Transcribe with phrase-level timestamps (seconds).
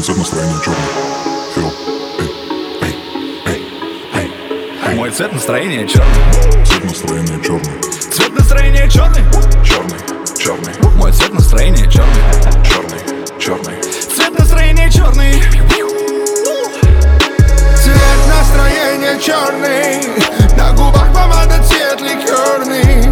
[0.00, 0.78] Цвет настроения черный.
[1.54, 1.72] Фил.
[2.18, 2.96] Эй,
[3.46, 3.62] эй,
[4.14, 4.32] эй,
[4.88, 4.94] эй.
[4.96, 6.64] Мой цвет настроения черный.
[6.64, 7.80] Цвет настроения черный.
[8.10, 9.22] Цвет настроения черный.
[9.62, 9.98] Черный,
[10.38, 12.22] черный, Мой цвет настроения черный.
[12.64, 13.82] черный, черный.
[13.82, 15.40] Цвет настроения черный.
[17.82, 23.08] Цвет настроения черный На губах помада цвет ликерный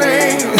[0.00, 0.59] morning.